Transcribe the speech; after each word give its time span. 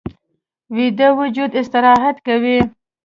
ویده 0.75 1.07
وجود 1.19 1.51
استراحت 1.61 2.17
کوي 2.27 2.59